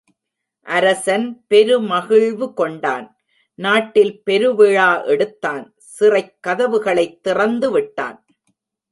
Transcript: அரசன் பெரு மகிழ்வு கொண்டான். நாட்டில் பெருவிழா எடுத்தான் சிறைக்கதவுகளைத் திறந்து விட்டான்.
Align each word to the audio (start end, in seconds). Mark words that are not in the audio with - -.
அரசன் 0.63 1.45
பெரு 1.47 1.79
மகிழ்வு 1.79 2.53
கொண்டான். 2.53 3.17
நாட்டில் 3.55 4.21
பெருவிழா 4.25 5.05
எடுத்தான் 5.05 5.75
சிறைக்கதவுகளைத் 5.99 7.19
திறந்து 7.19 7.71
விட்டான். 7.71 8.25